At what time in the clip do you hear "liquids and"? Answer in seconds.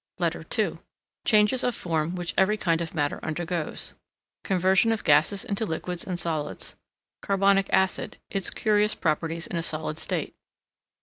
5.63-6.19